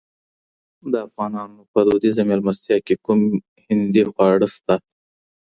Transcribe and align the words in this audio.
د 0.91 0.93
افغانانو 1.07 1.61
په 1.71 1.79
دودیزه 1.87 2.21
مېلمستیا 2.29 2.77
کي 2.85 2.95
کوم 3.05 3.19
هندي 3.65 4.03
خواړه 4.11 4.47
سته؟ 4.55 4.75